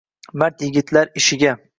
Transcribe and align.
Mard 0.43 0.63
yigitlar 0.67 1.11
ishiga 1.23 1.55